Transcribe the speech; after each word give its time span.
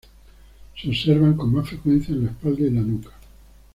Se 0.75 0.89
observan 0.89 1.35
con 1.37 1.53
más 1.53 1.69
frecuencia 1.69 2.15
en 2.15 2.23
la 2.25 2.31
espalda 2.31 2.61
y 2.61 2.71
la 2.71 2.81
nuca. 2.81 3.11